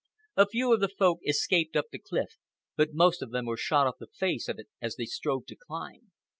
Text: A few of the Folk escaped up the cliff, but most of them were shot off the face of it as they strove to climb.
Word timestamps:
A 0.35 0.47
few 0.47 0.73
of 0.73 0.79
the 0.79 0.87
Folk 0.87 1.19
escaped 1.27 1.75
up 1.75 1.91
the 1.91 1.99
cliff, 1.99 2.39
but 2.75 2.91
most 2.95 3.21
of 3.21 3.29
them 3.29 3.45
were 3.45 3.55
shot 3.55 3.85
off 3.85 3.97
the 3.99 4.07
face 4.07 4.47
of 4.49 4.57
it 4.57 4.65
as 4.81 4.95
they 4.95 5.05
strove 5.05 5.45
to 5.45 5.55
climb. 5.55 6.11